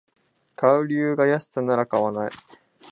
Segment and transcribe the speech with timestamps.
[0.55, 2.31] 買う理由が安さなら買わない